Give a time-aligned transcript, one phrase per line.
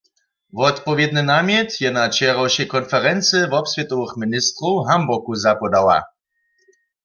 [0.57, 5.97] Wotpowědny namjet je na wčerawšej konferency wobswětowych ministrow w Hamburgu zapodała.